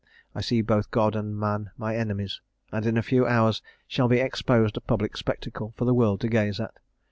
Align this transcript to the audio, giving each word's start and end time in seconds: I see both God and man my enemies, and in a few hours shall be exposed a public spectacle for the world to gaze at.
I 0.33 0.41
see 0.41 0.61
both 0.63 0.89
God 0.89 1.15
and 1.15 1.37
man 1.37 1.69
my 1.77 1.95
enemies, 1.95 2.41
and 2.71 2.87
in 2.87 2.97
a 2.97 3.03
few 3.03 3.27
hours 3.27 3.61
shall 3.87 4.07
be 4.07 4.17
exposed 4.17 4.75
a 4.75 4.81
public 4.81 5.15
spectacle 5.15 5.75
for 5.77 5.85
the 5.85 5.93
world 5.93 6.21
to 6.21 6.27
gaze 6.27 6.59
at. 6.59 6.73